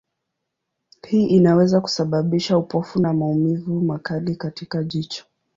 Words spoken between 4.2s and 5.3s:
katika jicho.